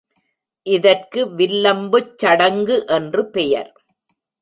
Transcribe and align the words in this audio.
இதற்கு 0.65 1.27
வில்லம்புச் 1.35 2.17
சடங்கு 2.17 2.85
என்று 2.87 3.29
பெயர். 3.29 3.71